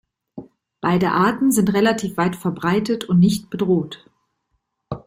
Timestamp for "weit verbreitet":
2.17-3.03